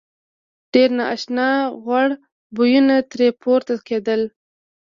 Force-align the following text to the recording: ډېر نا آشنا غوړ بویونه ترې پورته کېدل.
ډېر 0.73 0.89
نا 0.97 1.03
آشنا 1.13 1.49
غوړ 1.83 2.07
بویونه 2.55 2.95
ترې 3.11 3.27
پورته 3.41 3.73
کېدل. 3.87 4.21